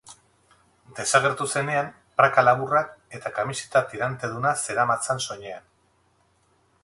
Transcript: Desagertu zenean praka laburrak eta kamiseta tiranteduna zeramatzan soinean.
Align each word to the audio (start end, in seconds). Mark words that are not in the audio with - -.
Desagertu 0.99 1.45
zenean 1.57 1.91
praka 2.21 2.45
laburrak 2.47 2.97
eta 3.19 3.33
kamiseta 3.37 3.85
tiranteduna 3.93 4.53
zeramatzan 4.69 5.25
soinean. 5.29 5.69